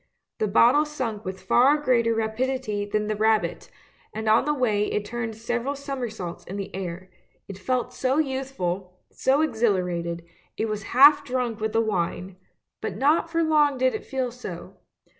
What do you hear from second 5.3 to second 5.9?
several